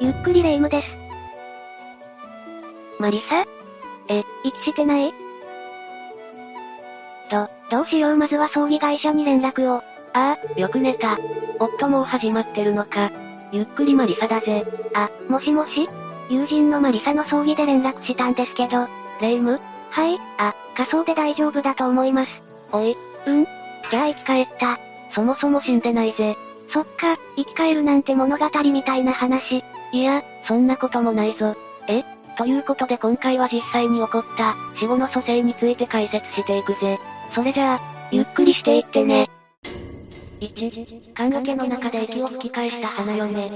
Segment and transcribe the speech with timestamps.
[0.00, 0.86] ゆっくりレ夢ムです。
[3.00, 3.44] マリサ？
[4.08, 5.12] え、息してない？
[7.32, 8.16] ど、どうしよう？
[8.16, 9.82] まずは葬儀会社に連絡を。
[10.12, 11.18] ああ、よく寝た。
[11.58, 13.10] 夫もう始まってるのか。
[13.50, 14.64] ゆっくりマリサだぜ。
[14.94, 15.88] あ、もしもし？
[16.30, 18.86] 友人のマリサの葬儀で連絡したんですけど。
[19.20, 19.52] レ夢？
[19.52, 19.60] ム
[19.90, 22.30] はい、あ、仮装で大丈夫だと思います。
[22.70, 22.96] おい。
[23.26, 23.44] うん？
[23.90, 24.78] じゃあ生き返った。
[25.12, 26.36] そもそも死んでないぜ。
[26.72, 29.64] そっか、生き返るなんて物語みたいな話。
[29.92, 31.56] いや、そんなこともないぞ。
[31.88, 32.04] え？
[32.36, 36.98] ということで今回は実際に起こった、死後の蘇生について解説していくぜ。
[37.34, 39.28] それじゃあ、ゆっくりしていってね。
[40.40, 43.50] 1、棺桶の中で息を吹き返した花嫁。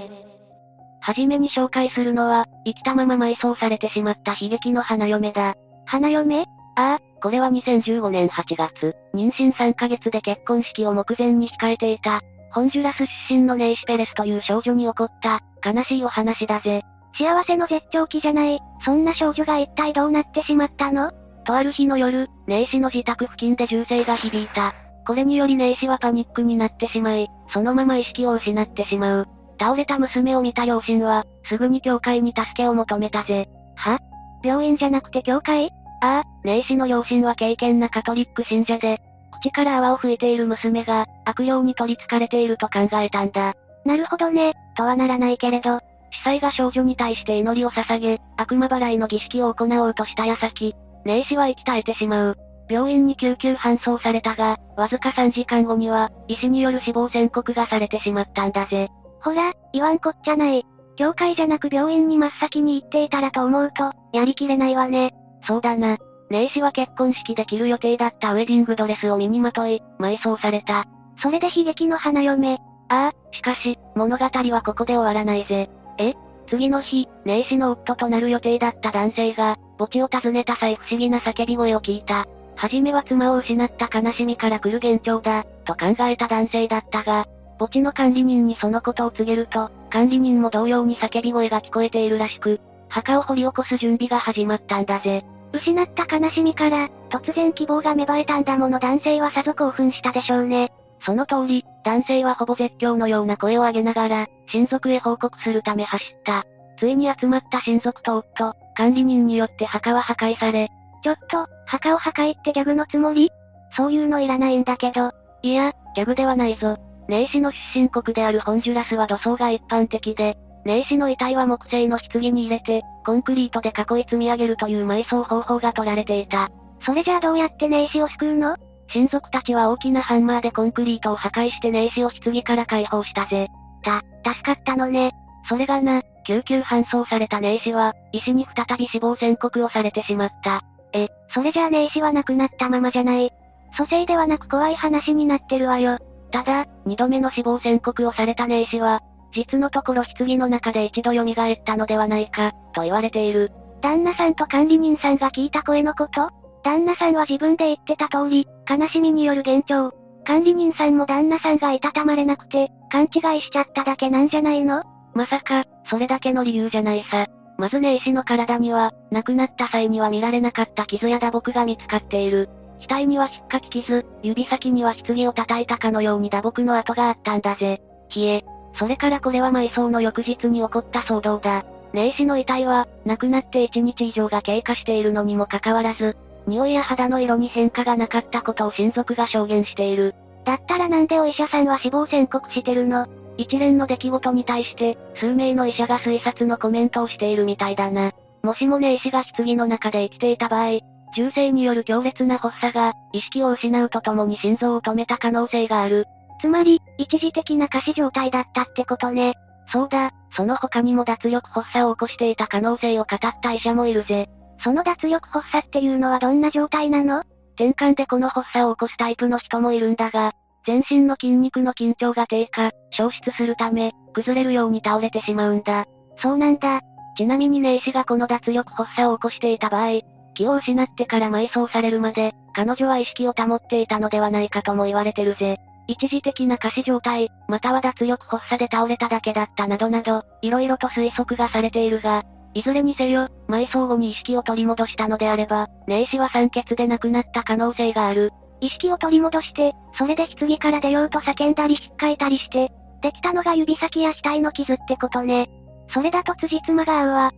[1.01, 5.55] はじめに紹介するのは、生きたまま埋葬されてしまった悲劇の花嫁だ。
[5.85, 6.47] 花嫁？
[6.75, 12.98] ああ、これは2015年8月、妊娠3ヶ月で結婚式を目前に控えていた、ホンジュラス
[13.29, 16.83] 出身のネイシペレスという少女に起こった、悲しいお話だぜ。
[17.19, 21.11] 幸せの絶頂期じゃない、そんな少女が一体どうなってしまったの？
[21.44, 24.75] とある日の夜、ネイシの自宅付近で銃声が響いた。
[25.06, 29.27] これによりネイシはパニックになってしまい、そのまま意識を失ってしまう。
[29.59, 33.48] 倒れた娘を見た両親は、すぐに教会に助けを求めたぜ。
[33.77, 33.98] は？
[34.44, 35.70] 病院じゃなくて教会？
[36.03, 39.00] ああ、ネイシの両親は敬虔なカトリック信者で、
[39.43, 43.55] 口から泡を吹いている娘が、悪霊に取り憑かれていると考えたんだ。
[43.84, 45.81] なるほどね、とはならないけれど。
[46.12, 52.37] 司祭が少女に対して祈りを捧げ、悪魔払いの儀式を行おうとした矢先、ネイシは息絶えてしまう。
[52.69, 58.89] 病院に救急搬送されたが、わずか3時間後には、医師による死亡宣告がされてしまったんだぜ。
[59.21, 60.65] ほら、言わんこっちゃない。
[60.97, 65.15] 教会じゃなく病院に真っ先に行っていたらと思うと、やりきれないわね。
[65.47, 65.99] そうだな。
[66.33, 70.86] ネイシは結婚式で着る予定だったウェディングドレスを身にまとい、埋葬された。
[71.22, 72.55] それで悲劇の花嫁。
[72.88, 75.69] ああ、しかし、物語はここで終わらないぜ。
[75.98, 76.14] え？
[76.48, 82.27] 次の日、ネイシの夫となる予定だった男性が、墓地を訪ねた際不思議な叫び声を聞いた。
[82.56, 87.26] はじめは妻を失った悲しみから来る幻聴だ、と考えた男性だったが、
[87.59, 95.26] 墓地の管理人にそのことを告げると、管理人も同様に叫び声が聞こえているらしく、墓を掘り起こす準備が始まったんだぜ。
[95.53, 100.73] 失った悲しみから、突然希望が芽生えたんだもの男性はさぞ興奮したでしょうね。
[101.05, 106.45] その通り、男性はほぼ絶叫のような声を上げながら、親族へ報告するため走った。
[106.79, 110.71] ついに集まった親族と夫、管理人によって墓は破壊され、
[111.03, 113.31] ちょっと、墓を破壊ってギャグのつもり？
[113.77, 115.11] そういうのいらないんだけど。
[115.43, 116.77] いや、ギャグではないぞ。
[117.09, 126.50] ネイシの出身国であるホンジュラスは土葬が一般的で、ネイシの遺体は木製の棺に入れて、コンクリートで囲い積み上げるという埋葬方法が取られていた。
[126.84, 128.56] それじゃあどうやってネイシを救うの？
[128.89, 133.49] 親族たちは大きなハンマーでコンクリートを破壊してネイシを棺から解放したぜ。
[133.83, 135.12] た、助かったのね。
[135.49, 140.62] それがな、救急搬送されたネイシは、医師に再び死亡宣告をされてしまった。
[140.93, 143.31] え、それじゃあネイシは亡くなったままじゃない。
[143.77, 145.99] 蘇生ではなく怖い話になってるわよ。
[146.31, 149.01] ただ、二度目の死亡宣告をされたネイシは、
[149.34, 153.53] 実のところ棺の中で一度蘇ったのではないか、と言われている。
[153.81, 156.31] 旦那さんと管理人さんが聞いた声のこと？
[156.62, 159.92] 旦那さんは自分で言ってた通り、悲しみによる幻聴。
[160.25, 164.84] 管理人さんも旦那さんがいたたまれなくて、勘違いしちゃっただけなんじゃないの？
[165.15, 167.26] まさか、それだけの理由じゃないさ。
[167.59, 172.48] まずネイシの体には、亡くなった際には見られなかった傷や打撲が見つかっている。
[172.88, 177.81] 額には引っかき傷、指先には棺を叩いたかのように打撲の跡があったんだぜ。
[178.15, 178.44] 冷え。
[178.75, 181.65] それからこれは埋葬の翌日に起こった騒動だ。
[181.93, 186.16] ネイシの遺体は、亡くなって1日以上が経過しているのにもかかわらず、
[186.47, 190.15] 匂いや肌の色に変化がなかったことを親族が証言している。
[190.44, 193.06] だったらなんでお医者さんは死亡宣告してるの？
[193.37, 198.12] 一連の出来事に対して、数名の医者が推察のコメントをしているみたいだな。
[198.43, 200.81] もしもね医師が棺の中で生きていた場合、
[201.15, 206.06] 銃声による強烈な発作が、意識を失うとともに心臓を止めた可能性がある。
[206.42, 209.34] つまり、一時的な仮死状態だったってことね。
[209.72, 214.28] そうだ、その他にも脱力発作を起こしていた可能性を語った医者もいるぜ。
[214.62, 217.22] その脱力発作っていうのはどんな状態なの？
[217.54, 220.33] 転換でこの発作を起こすタイプの人もいるんだが、
[220.66, 225.86] 全身の筋肉の緊張が低下、消失するため、崩れるように倒れてしまうんだ。
[226.18, 226.80] そうなんだ。
[227.16, 230.00] ちなみにネイシがこの脱力発作を起こしていた場合、
[230.34, 235.59] 気を失ってから埋葬されるまで、彼女は意識を保っていたのではないかとも言われてるぜ。
[235.87, 242.25] 一時的な仮死状態、または脱力発作で倒れただけだったなどなど、色々と推測がされているが、
[242.55, 248.31] いずれにせよ、埋葬後に意識を取り戻したのであれば、ネイシは酸欠で亡くなった可能性がある。
[248.61, 252.71] 意識を取り戻して、それで棺から出ようと叫んだり引っかいたりして、
[253.03, 255.51] できたのが指先や額の傷ってことね。
[255.93, 257.33] それだと辻褄が合うわ。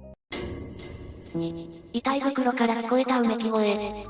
[1.35, 4.05] 2、遺体袋から聞こえたうめき声。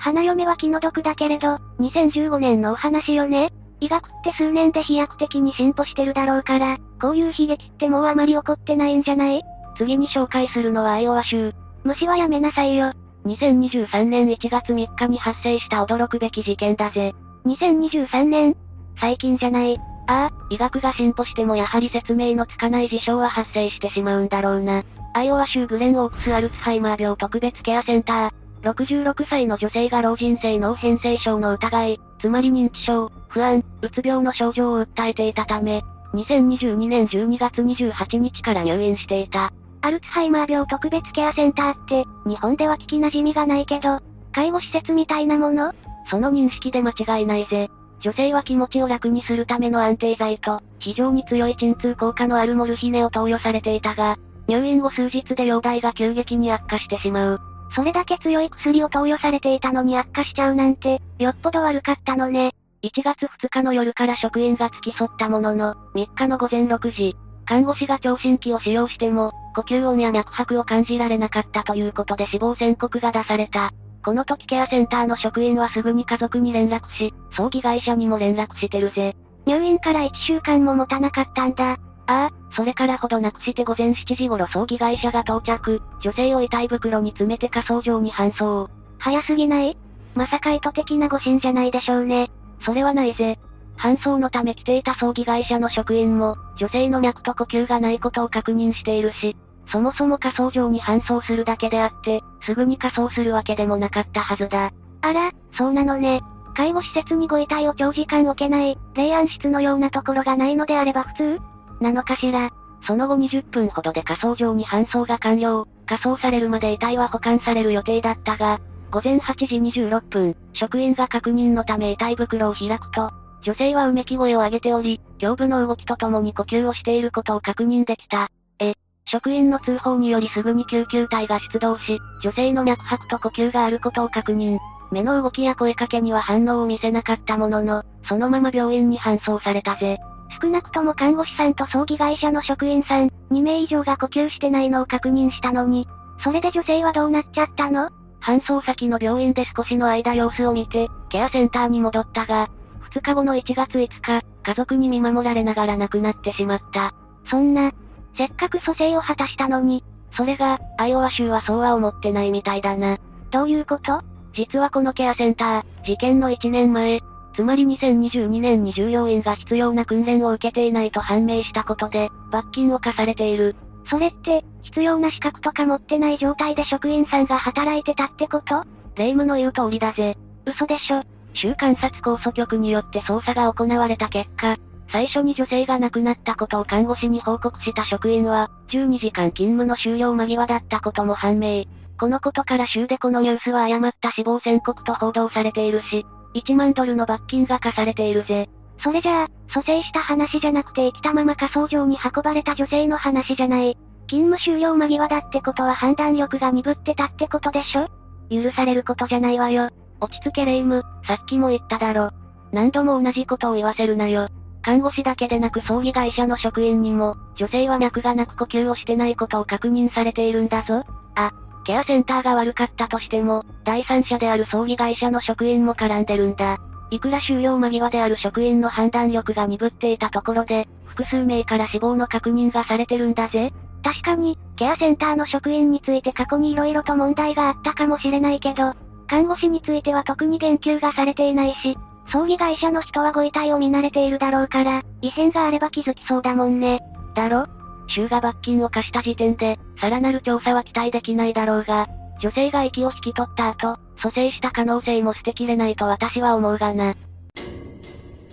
[0.00, 9.42] 花嫁は気の毒だけれど、2015年のお話よね医学って数年で飛躍的に進歩してるだろうから、こういう悲劇ってもうあまり起こってないんじゃない？
[9.76, 11.52] 次に紹介するのはアイオワ州。
[11.84, 12.92] 虫はやめなさいよ。
[13.26, 17.14] 2023年1月3日に発生した驚くべき事件だぜ。
[17.46, 18.56] 2023年
[18.98, 19.78] 最近じゃない。
[20.06, 24.82] ああ、医学が進歩してもやはり説明のつかない事象は発生してしまうんだろうな。
[25.14, 28.39] アイオワ州グレンオークスアルツハイマー病特別ケアセンター。
[28.62, 35.82] 66歳の女性が老人性脳変性症の疑い、つまり認知症、不安、うつ病の症状を訴えていたため、
[36.14, 39.52] 2022年12月28日から入院していた。
[39.82, 44.00] アルツハイマー病特別ケアセンターって、日本では聞き馴染みがないけど、
[44.32, 45.72] 介護施設みたいなもの？
[46.10, 47.68] その認識で間違いないぜ。
[48.00, 54.18] 女性は気持ちを楽にするための安定剤と、非常に強い鎮痛効果のあるモルヒネを投与されていたが、
[54.48, 57.40] 入院後数日で容体が急激に悪化してしまう。
[57.74, 62.52] それだけ強い薬を投与されていたのに悪化しちゃうなんて、よっぽど悪かったのね。
[62.82, 73.72] 1月2日の夜から職員が付き添ったものの、3日の午前6時、看護師が聴診器を使用しても、呼吸音や脈拍を感じられなかったということで死亡宣告が出された。
[74.04, 79.14] この時ケアセンターの職員はすぐに家族に連絡し、葬儀会社にも連絡してるぜ。
[79.46, 81.76] 入院から1週間も持たなかったんだ。
[82.10, 88.68] ああ、それからほどなくして午前7時頃葬儀会社が到着、女性を遺体袋に詰めて火葬場に搬送。
[88.98, 89.78] 早すぎない？
[90.16, 92.32] まさか意図的な誤診じゃないでしょうね。
[92.64, 93.38] それはないぜ。
[93.78, 99.36] 搬送のため来ていた葬儀会社の職員も、女性の脈と呼吸がないことを確認しているし、
[99.70, 104.72] そもそも火葬場に搬送するだけであって、すぐに火葬するわけでもなかったはずだ。
[105.02, 106.22] あら、そうなのね。
[106.56, 111.40] 介護施設にご遺体を長時間置けない、霊安室のようなところがないのであれば普通？
[111.80, 112.50] なのかしら。
[112.86, 118.60] その後20分ほどで火葬場に搬送が完了、火葬されるまで遺体は保管される予定だったが、
[118.90, 123.10] 午前8時26分、職員が確認のため遺体袋を開くと、
[123.42, 128.28] 女性はうめき声を上げており、胸部の動きとともに呼吸をしていることを確認できた。
[128.58, 128.74] え、
[129.06, 134.58] 職員の通報によりすぐに救急隊が出動し、女性の脈拍と呼吸があることを確認。
[134.90, 139.98] 目の動きや声かけには反応を見せなかったものの、そのまま病院に搬送されたぜ。
[140.40, 145.86] 少なくとも看護師さんと葬儀会社の職員さん、2名以上が呼吸してないのを確認したのに、
[146.22, 147.90] それで女性はどうなっちゃったの？
[148.20, 152.50] 搬送先の病院で少しの間様子を見て、ケアセンターに戻ったが、
[152.92, 156.92] 2日後の1月5日、家族に見守られながら亡くなってしまった。
[157.30, 157.72] そんな、
[158.16, 159.84] せっかく蘇生を果たしたのに、
[160.16, 162.98] それが、アイオワ州はそうは思ってないみたいだな。
[163.30, 164.02] どういうこと？
[164.34, 167.00] 実はこのケアセンター、事件の1年前、
[167.40, 173.56] つまり2022年に従業員が必要な訓練を受けていないと判明したことで、罰金を課されている。
[173.88, 178.64] それって、必要な資格とか持ってない状態で職員さんが働いてたってこと？
[178.94, 180.18] 霊夢の言う通りだぜ。
[180.44, 181.02] 嘘でしょ。
[181.32, 184.58] 州監察控訴局によって捜査が行われた結果、
[184.92, 191.64] 最初に女性が亡くなったことを看護師に報告した職員は、12時間勤務の終了間際だったことも判明。
[191.98, 196.04] このことから州でこのニュースは誤った死亡宣告と報道されているし、
[196.34, 198.48] 1万ドルの罰金が課されているぜ。
[198.82, 203.76] それじゃあ、蘇生した話じゃなくて生きたまま火葬場に運ばれた女性の話じゃない。
[204.08, 207.88] 勤務終了間際だってことは判断力が鈍ってたってことでしょ？
[208.30, 209.68] 許されることじゃないわよ。
[210.00, 212.10] 落ち着けレイム、さっきも言っただろ。
[212.52, 214.28] 何度も同じことを言わせるなよ。
[214.62, 220.84] 看護師だけでなく葬儀会社の職員にも、女性は脈がなく呼吸をしてないことを確認されているんだぞ。
[221.16, 221.32] あ、
[221.70, 226.58] ケアセンターが悪かったとしても、第三者である葬儀会社の職員も絡んでるんだ。
[226.90, 233.52] いくら終了間際である職員の判断力が鈍っていたところで、複数名から死亡の確認がされてるんだぜ。
[233.84, 238.74] 確かに、ケアセンターの職員について過去に色々と問題があったかもしれないけど、
[239.06, 241.78] 看護師については特に言及がされていないし、
[242.12, 246.80] 葬儀会社の人はご遺体を見慣れているだろうから、異変があれば気づきそうだもんね。
[247.14, 247.46] だろ？
[247.90, 251.88] 州が罰金を課した時点で、さらなる調査は期待できないだろうが、
[252.20, 256.94] 女性が息を引き取った後、蘇生した可能性も捨てきれないと私は思うがな。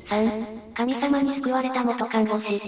[0.09, 2.61] 3、神様に救われた元看護師。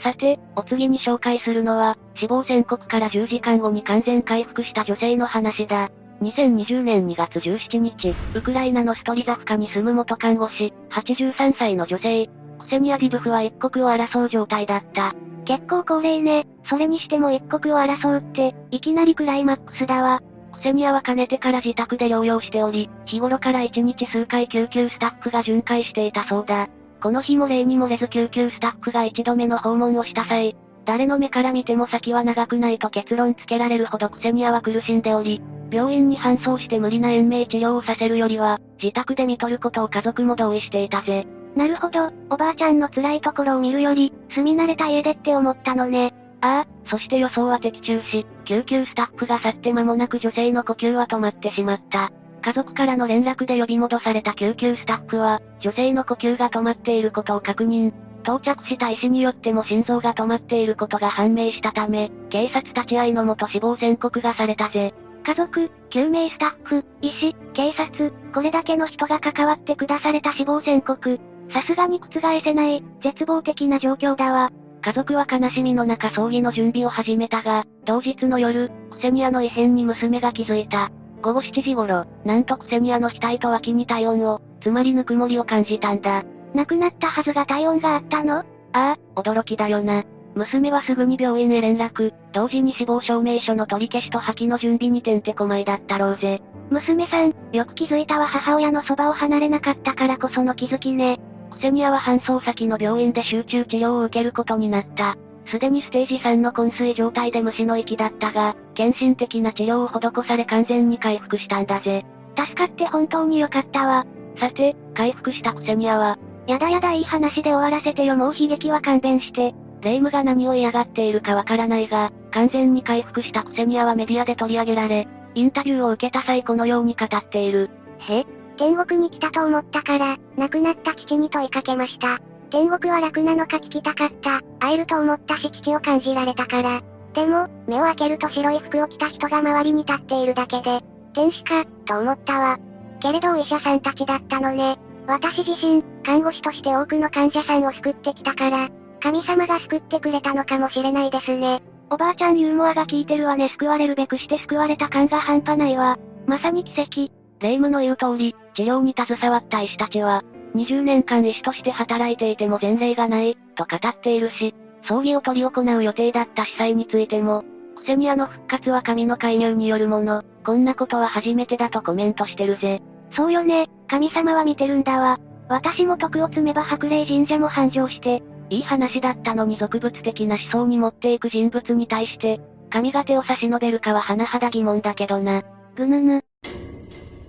[0.00, 5.90] さて、お次に紹介するのは、死亡宣告から10時間後に完全回復した女性の話だ。
[6.22, 12.28] 2020年2月17日、ウクライナのストリザフカに住む元看護師、83歳の女性、
[12.68, 15.14] セニア・ディブフは一刻を争う状態だった。
[15.44, 16.46] 結構高齢ね。
[16.68, 20.20] それにしても一刻を争うって、いきなりクライマックスだわ。
[20.52, 26.68] クセニアはかねてから自宅で療養しており、日頃から1日数回救急スタッフが巡回していたそうだ。
[27.02, 30.56] この日も例に漏れず救急スタッフが一度目の訪問をした際、
[30.86, 41.26] 誰の目から見ても先は長くないと結論つけられるほどクセニアは苦しんでおり、病院に搬送して無理な延命治療をさせるよりは、自宅で見とることを家族も同意していたぜ。
[41.56, 46.14] なるほど、おばあちゃんの辛いところを見るより、住み慣れた家でって思ったのね。
[46.42, 52.12] ああ、そして予想は的中し、救急スタッフが去って間もなく女性の呼吸は止まってしまった。
[52.42, 57.92] 家族からの連絡で呼び戻された救急スタッフは、女性の呼吸が止まっていることを確認。
[58.22, 64.94] 到着した医師によっても心臓が止まっていることが判明したため、警察立ち会いのもと死亡宣告がされたぜ。
[65.24, 71.18] 家族、救命スタッフ、医師、警察、これだけの人が関わって下された死亡宣告。
[71.52, 74.50] さすがに覆せない、絶望的な状況だわ。
[74.82, 80.90] 家族は悲しみの中葬儀の準備を始めたが、同日の夜、クセニアの異変に娘が気づいた。
[81.22, 86.24] 午後7時頃、なんとクセニアの額と脇に体温を、つまりぬくもりを感じたんだ。
[86.54, 88.38] 亡くなったはずが体温があったの？
[88.38, 90.04] ああ、驚きだよな。
[90.34, 96.42] 娘はすぐに病院へ連絡、同時に死亡証明書の取り消しと破棄の準備にてんてこまいだったろうぜ。
[96.70, 101.18] 娘さん、よく気づいたわ母親のそばを離れなかったからこその気づきね。
[101.56, 105.16] クセニアは搬送先の病院で集中治療を受けることになった。
[105.50, 112.04] すでにステージ3の昏睡状態で虫の息だったが、献身的な治療を施され完全に回復したんだぜ。
[112.36, 114.06] 助かって本当によかったわ。
[114.38, 119.54] さて、回復したクセニアは、やだやだいい話で終わらせてよもう悲劇は勘弁して。
[119.80, 127.70] 霊夢が何を嫌がっているかわからないが、完全に回復したクセニアはメディアで取り上げられ、インタビューを受けた際このように語っている。
[127.98, 132.18] へ天国に来たと思ったから、亡くなった父に問いかけました。
[132.50, 134.40] 天国は楽なのか聞きたかった。
[134.60, 136.80] 会えると思ったし父を感じられたから。
[137.12, 140.80] でも、目を開けると白い服を着た人が周りに立っているだけで、
[141.14, 142.58] 天使か、と思ったわ。
[143.00, 144.76] けれどお医者さんたちだったのね。
[145.06, 148.68] 私自身、看護師として多くの患者さんを救ってきたから、
[149.00, 151.62] 神様が救ってくれたのかもしれないですね。
[151.90, 155.98] おばあちゃんユーモアが効いてるわね救われるべくして救われた感が半端ないわ。
[156.26, 157.15] まさに奇跡。
[157.40, 160.24] 霊夢の言う通り、治療に携わった医師たちは、
[160.54, 164.54] 20年間医師として働いていても前例がない、と語っているし、
[164.88, 167.44] 葬儀を執り行う予定だった司祭についても、
[167.76, 172.82] クセニアの復活は神の介入によるもの、こんなことは初めてだとコメントしてるぜ。
[173.12, 175.18] そうよね、神様は見てるんだわ。
[175.48, 182.40] 私も徳を積めば白霊神社も繁盛して、いい話だったのに俗物的な思想に持っていく人物に対して、
[182.70, 185.42] 神が手を差し伸べるかは甚だ疑問だけどな。
[185.76, 186.22] ぐぬぬ。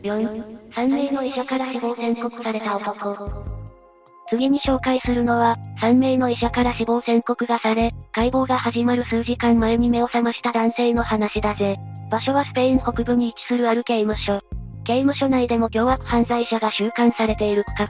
[0.04, 3.18] 4、3名の医者から死亡宣告された男。
[4.30, 11.78] 次に紹介するのは、3名の医者から死亡宣告がされ、解剖が始まる数時間前に目を覚ました男性の話だぜ。
[12.12, 14.42] 場所はスペイン北部に位置するある刑務所。
[14.84, 17.88] 刑務所内でも凶悪犯罪者が収監されている区画。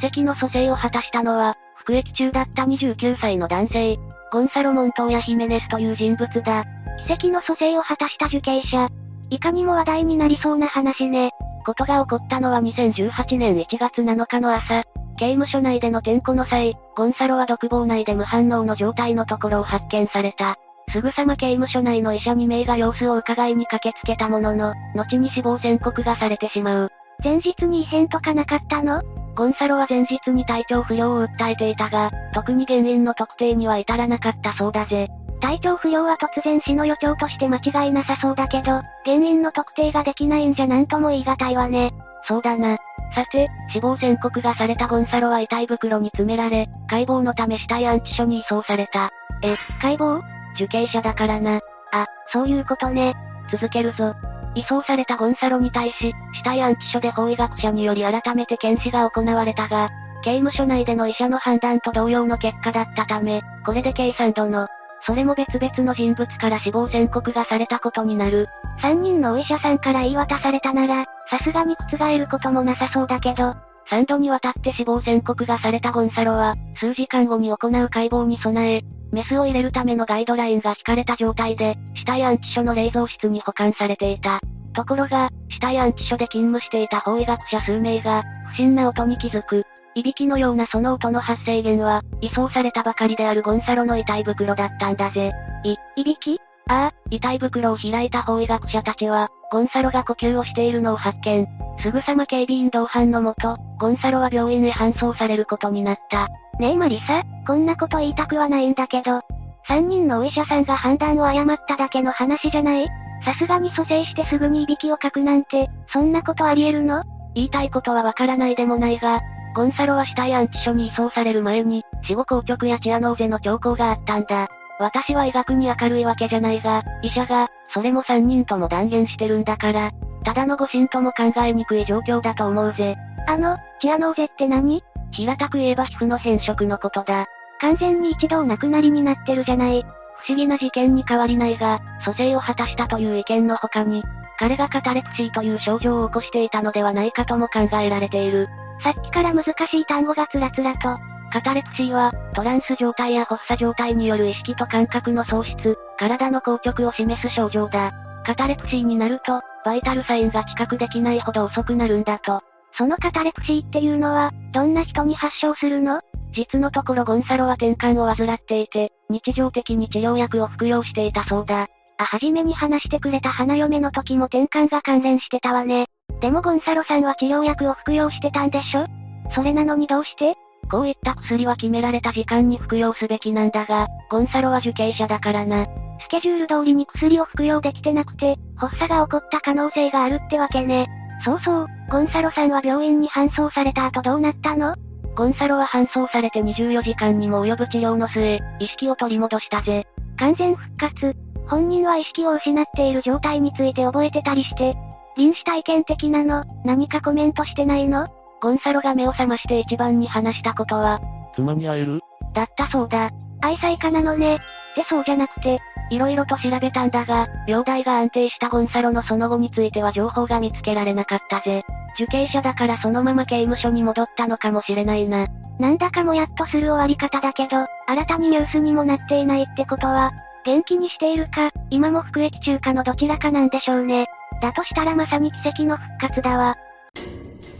[0.00, 3.98] 奇跡の蘇生を果たしたのは、服役中だった29歳の男性、
[4.32, 6.64] ゴンサロ・モントーヤ・ヒメネスという人物だ。
[7.06, 8.88] 奇跡の蘇生を果たした受刑者。
[9.30, 11.32] いかにも話題になりそうな話ね。
[11.64, 14.84] ことが起こったのは2018年1月7日の朝、
[15.18, 20.56] 刑務所内での点呼の際、ゴンサロは独房内で無反応の状態のところを発見された。
[20.92, 26.92] すぐさま刑務所内の医者2名が様子を伺いに駆けつけたものの、後に死亡宣告がされてしまう。
[27.24, 29.02] 前日に異変とかなかったの？
[29.34, 35.08] ゴンサロは前日に体調不良を訴えていたが、特に原因の特定には至らなかったそうだぜ。
[35.40, 41.92] 体調不良は突然死の予兆として間違いなさそうだけど、原因の特定ができないんじゃなんとも言い難いわね。
[42.26, 42.78] そうだな。
[43.14, 49.10] さて、死亡宣告がされたゴンサロは遺体袋に詰められ、解剖のため死体安置所に移送された。
[49.42, 50.22] え、解剖？
[50.54, 51.60] 受刑者だからな。
[51.92, 53.14] あ、そういうことね。
[53.50, 54.14] 続けるぞ。
[54.54, 59.90] 移送されたゴンサロに対し、死体安置所で法医学者により改めて検視が行われたが、
[60.24, 64.66] 刑務所内での医者の判断と同様の結果だったため、これで計3度の、
[65.06, 68.48] それも別々の人物から死亡宣告がされたことになる。
[68.82, 73.54] 3人のお医者さんから言い渡されたなら、さすがに覆ることもなさそうだけど、
[73.88, 78.82] 3度にわたって死亡宣告がされたゴンサロは、数時間後に行う解剖に備え、
[79.12, 84.40] メスを入れるためのガイドラインが引かれた状態で、死体安置所の冷蔵室に保管されていた。
[84.72, 89.64] ところが、死体安置所で勤務していた法医学者数名が、不審な音に気づく。
[89.96, 95.32] いびきのようなその音の発生源は、移送されたばかりであるゴンサロの遺体袋だったんだぜ。
[95.64, 96.38] い、いびき？
[96.68, 101.46] ああ、遺体袋を開いた法医学者たちは、ゴンサロが呼吸をしているのを発見。
[101.80, 106.28] すぐさま警備員同伴のもと、ゴンサロは病院へ搬送されることになった。
[106.60, 109.22] ねえマリサ、こんなこと言いたくはないんだけど、
[109.66, 112.86] 三人のお医者さんが判断を誤っただけの話じゃない？
[113.24, 117.02] さすがに蘇生してすぐにいびきをかくなんて、そんなことあり得るの？
[117.34, 119.20] 言いたいことはわからないでもないが、
[119.56, 124.48] ゴンサロは死体安置所に移送される前に、死後硬直やチアノーゼの兆候があったんだ。
[124.78, 129.92] 私は医学に明るいわけじゃないが、医者が、それも3人とも断言してるんだから、
[130.24, 132.96] ただの誤診とも考えにくい状況だと思うぜ。
[133.26, 134.84] あの、チアノーゼって何？
[135.12, 137.24] 平たく言えば皮膚の変色のことだ。
[137.62, 139.86] 完全に一度お亡くなりになってるじゃない。
[140.18, 144.04] 不思議な事件に変わりないが、蘇生を果たしたという意見の他に、
[144.38, 148.50] 彼がカタレプシーという症状を起こしていたのではないかとも考えられている。
[148.82, 150.96] さっきから難しい単語がつらつらと。
[151.32, 157.92] カタレプシーは、トランス状態や発作状態による意識と感覚の喪失、体の硬直を示す症状だ。
[158.24, 162.40] カタレプシーになると、バイタルサインが知覚できないほど遅くなるんだと。
[162.78, 166.00] そのカタレプシーっていうのは、どんな人に発症するの？
[166.32, 171.68] 実のところゴンサロは転換を患っていて、日常的に治療薬を服用していたそうだ。
[171.98, 175.86] あ、はじめに話してくれた花嫁の時も転換が関連してたわね。
[176.20, 178.86] でもゴンサロさんは治療薬を服用してたんでしょ？
[179.34, 180.36] それなのにどうして？
[180.70, 185.66] こういった薬は決められた時間に服用すべきなんだが、ゴンサロは受刑者だからな。
[186.00, 190.86] スケジュール通りに薬を服用できてなくて、発作が起こった可能性があるってわけね。
[191.24, 194.74] そうそう、ゴンサロさんは病院に搬送された後どうなったの？
[195.14, 199.86] ゴンサロは搬送されて24時間にも及ぶ治療の末、意識を取り戻したぜ。
[200.18, 201.14] 完全復活。
[201.46, 204.74] 本人は意識を失っている状態について覚えてたりして、
[205.16, 208.08] 臨死体験的なの、何かコメントしてないの？
[208.40, 211.00] ゴンサロが目を覚まして一番に話したことは、
[211.34, 212.00] 妻に会える？
[212.34, 213.10] だったそうだ。
[213.40, 214.36] 愛妻家なのね。
[214.36, 214.38] っ
[214.74, 215.58] てそうじゃなくて、
[215.90, 221.64] 色々と調べたんだが、容体が安定したゴンサロのその後については情報が見つけられなかったぜ。
[221.94, 225.28] 受刑者だからそのまま刑務所に戻ったのかもしれないな。
[225.58, 230.12] なんだかもやっとする終わり方だけど、新たにニュースにもなっていないってことは、
[230.44, 234.06] 元気にしているか、今も服役中かのどちらかなんでしょうね。
[234.40, 236.56] だとしたらまさに奇跡の復活だわ。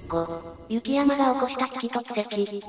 [0.08, 2.60] 5、雪山が起こした危機と奇跡。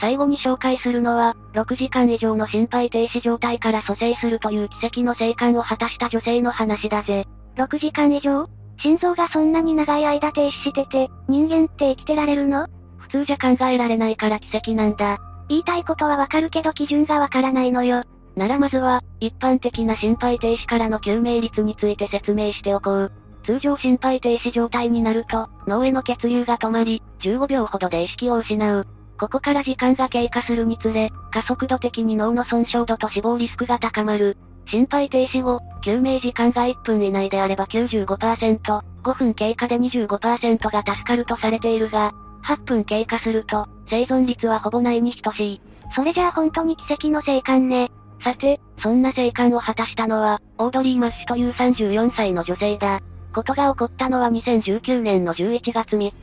[0.00, 7.26] 最後に紹介するのは、6時間以上の心肺停止状態から蘇生するという奇跡の生還を果たした女性の話だぜ。
[7.56, 8.46] 6時間以上？
[8.78, 12.66] 心臓がそんなに長い間停止してて、人間って生きてられるの？
[12.98, 15.18] 普通じゃ考えられないから奇跡なんだ。
[15.48, 18.04] 言いたいことはわかるけど基準がわからないのよ。
[18.40, 23.12] ならまずは、一般的な心肺停止からの救命率について説明しておこう。
[23.44, 28.86] 通常心肺停止状態になると、脳への血流が止まり、15秒ほどで意識を失う。
[29.18, 34.38] ここから時間が経過するにつれ、加速度的に脳の損傷度と死亡リスクが高まる。
[34.70, 42.12] 心肺停止後、救命時間が1分以内であれば95%、5分経過で25%が助かるとされているが、
[42.44, 45.60] 8分経過すると、生存率はほぼないに等しい。
[45.94, 47.90] それじゃあ本当に奇跡の生還ね。
[48.22, 53.00] さて、そんな生還を果たしたのは、オードリー・マッシュという34歳の女性だ。
[53.34, 56.14] ことが起こったのは2019年の11月3日、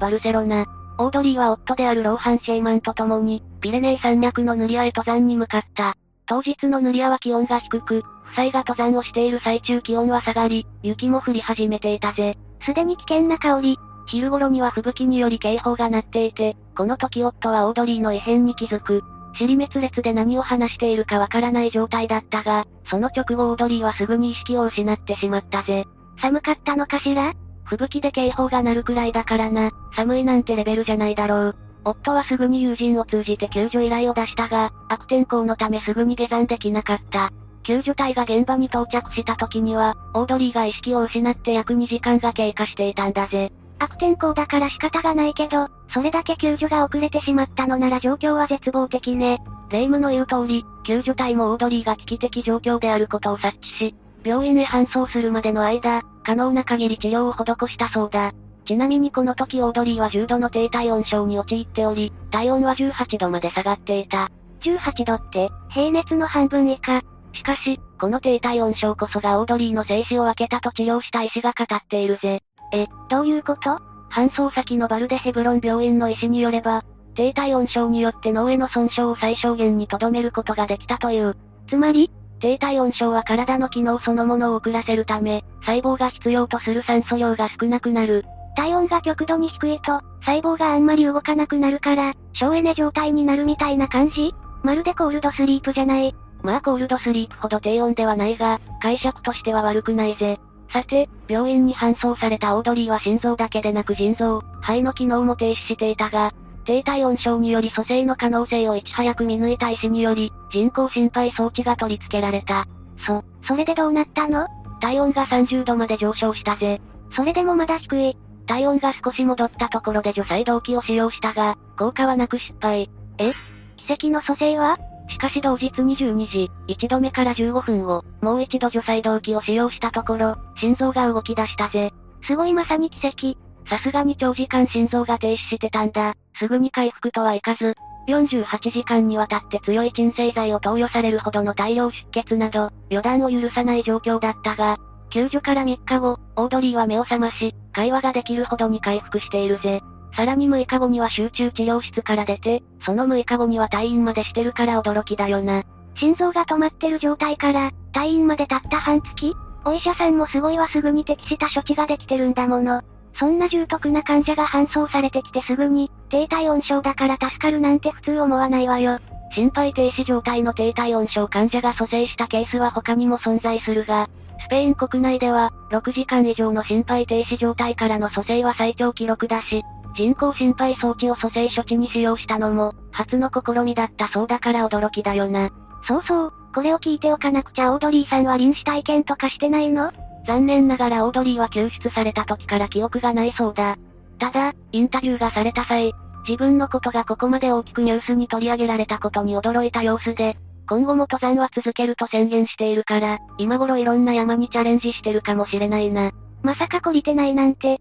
[0.00, 0.66] バルセロナ。
[0.98, 5.96] オードリーは夫であるローハン・シェイマンと共に、ピレネー山脈のヌリアへ登山に向かった。
[6.26, 12.36] 当日の塗り屋は気温が低く、夫妻が登山をしている最中気温は下がり、雪も降り始めていたぜ。
[12.64, 13.78] すでに危険な香り。
[14.06, 19.02] 昼頃には吹雪により警報が鳴っていて、この時夫はオードリーの異変に気づく。
[19.38, 25.84] 尻滅裂で何を話しているかわからない状態だったが、その直後オードリーはすぐに意識を失ってしまったぜ。
[26.20, 27.32] 寒かったのかしら？
[27.64, 31.56] 吹雪で警報が鳴るくらいだからな、寒いなんてレベルじゃないだろう。
[31.84, 37.30] 夫はすぐに友人を通じて救助依頼を出したが、悪天候のためすぐに下山できなかった。
[37.62, 43.50] 救助隊が現場に到着した時には、オードリーが意識を失って約2時間が経過していたんだぜ。
[43.78, 49.40] 悪天候だから仕方がないけど、それだけ救助が遅れてしまったのなら状況は絶望的ね。
[49.70, 58.32] 霊夢の言う通り、救助隊もオードリーが危機的状況であることを察知し、病院へ搬送するまでの間、可能な限り治療を施したそうだ。
[58.66, 64.30] ちなみにこの時オードリーは重度の低体温症に陥っており、体温は18度まで下がっていた。
[64.62, 67.02] 18度って、平熱の半分以下。
[67.34, 72.40] しかし、この低体温症こそがオードリーの生死を分けたと治療した医師が語っているぜ。
[72.74, 73.80] え、どういうこと？
[74.10, 76.84] 搬送先のバルデヘブロン病院の医師によれば、
[77.14, 81.36] 低体温症によって脳への損傷を最小限に留めることができたという。
[81.68, 82.10] つまり
[82.40, 88.24] 低体温症は体の機能そのものを遅らせるため、細胞が必要とする酸素量が少なくなる。
[88.56, 94.34] 体温が極度に低いと、細胞があんまり動かなくなるから、省エネ状態になるみたいな感じ？
[94.62, 96.14] まるでコールドスリープじゃない。
[96.42, 100.38] まあコールドスリープほど低温ではないが、解釈としては悪くないぜ。
[100.74, 106.32] さて、病院に搬送されたオードリーは心臓だけでなく腎臓、肺の機能も停止していたが、
[106.64, 112.66] 低体温症により蘇生の可能性をいち早く見抜いた医師により、人工心肺装置が取り付けられた。
[113.06, 114.48] そ、それでどうなったの？
[114.80, 116.80] 体温が30度まで上昇したぜ。
[117.14, 118.16] それでもまだ低い。
[118.46, 122.90] 体温が少し戻ったところで除細動器を使用したが、効果はなく失敗。
[123.18, 123.32] え？
[123.76, 124.76] 奇跡の蘇生は？
[125.14, 131.92] しかし同日22時、1度目から15分後、もう一度除細動器を使用したところ、心臓が動き出したぜ。
[132.26, 133.38] すごいまさに奇跡。
[133.68, 136.14] さすがに長時間心臓が停止してたんだ。
[136.34, 137.76] すぐに回復とはいかず、
[138.08, 144.78] 48時間にわたって強い鎮静剤を投与されるほどの大量出血など、予断を許さない状況だったが、
[145.10, 149.80] 救助から3日後、オードリーは目を覚まし、会話ができるほどに回復しているぜ。
[150.16, 155.64] さらに6日後には集中治療室から出て、その6日後には退院までしてるから驚きだよな。
[155.96, 159.34] 心臓が止まってる状態から、退院までたった半月？
[159.64, 162.82] お医者さんもすごいわすぐに適した処置ができてるんだもの。
[163.18, 168.98] そんな重篤な患者が搬送されてきてすぐに、低体温症だから助かるなんて普通思わないわよ。
[169.34, 174.08] 心肺停止状態の低体温症患者が蘇生したケースは他にも存在するが、
[174.46, 179.62] スペイン国内では、6時間以上の心肺停止状態からの蘇生は最長記録だし、
[179.96, 185.50] 人工心肺装置を蘇生処置に使用したのも、初の試みだったそうだから驚きだよな。
[185.86, 189.92] そうそう、これを聞いておかなくちゃオードリーさんは臨死体験とかしてないの？
[190.26, 193.76] 残念ながらオードリーは救出された時から記憶がないそうだ。
[194.18, 195.92] ただ、インタビューがされた際、
[196.26, 206.12] 自分のことがここまで大きくニュースに取り上げられたことに驚いた様子で、今後も登山は続けると宣言しているから、今頃いろんな山にチャレンジしてるかもしれないな。
[206.42, 207.80] まさか懲りてないなんて。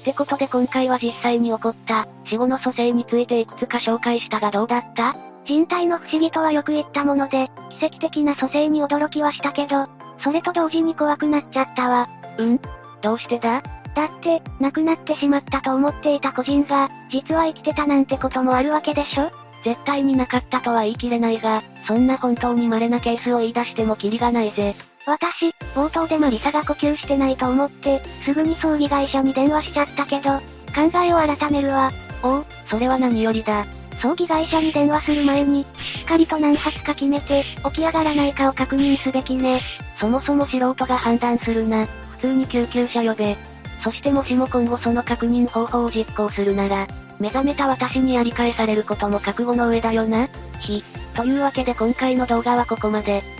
[0.00, 5.14] ってことで今回は実際に起こった、死後の蘇生についていくつか紹介したがどうだった？
[5.46, 9.88] 人体の不思議とはよく言ったもので、奇跡的な蘇生に驚きはしたけど、
[10.22, 12.08] それと同時に怖くなっちゃったわ。
[12.38, 12.60] うん？
[13.02, 13.62] どうしてだ？
[13.94, 19.30] だって、亡くなってしまったと思っていた個人が、実は生きてたなんてこともあるわけでしょ？
[19.64, 24.74] 絶対になかったとは言い切れないが、そんな本当に稀なケースを言い出してもキリがないぜ。
[25.06, 30.38] 私、冒頭でマリサが呼吸してないと思って、すぐに葬儀会社に電話しちゃったけど、
[30.74, 31.90] 考えを改めるわ。
[32.22, 33.64] おお、それは何よりだ。
[34.00, 39.58] 葬儀会社に電話する前に、しっかりと何発か決めて、起き上がらないかを確認すべきね。
[39.98, 41.86] そもそも素人が判断するな。
[41.86, 43.36] 普通に救急車呼べ。
[43.82, 46.86] そしてもしも今後その確認方法を実行するなら、
[47.18, 50.28] 目覚めた私にやり返されることも覚悟の上だよな。
[50.60, 50.82] ひ。
[51.16, 53.39] というわけで今回の動画はここまで。